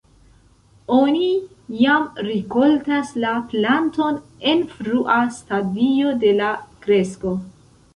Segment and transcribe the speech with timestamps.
[0.99, 1.27] Oni
[1.81, 4.21] jam rikoltas la planton
[4.57, 7.41] en frua stadio de la kresko.